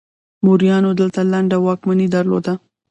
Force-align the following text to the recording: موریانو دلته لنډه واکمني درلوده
موریانو 0.45 0.89
دلته 0.99 1.21
لنډه 1.31 1.57
واکمني 1.65 2.07
درلوده 2.15 2.53